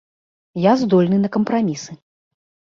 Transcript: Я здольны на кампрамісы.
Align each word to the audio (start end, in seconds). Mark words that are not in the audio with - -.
Я 0.63 0.73
здольны 0.85 1.21
на 1.27 1.33
кампрамісы. 1.37 1.91